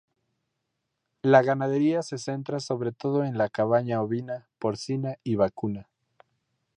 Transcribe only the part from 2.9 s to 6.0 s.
todo en la cabaña ovina, porcina y vacuna.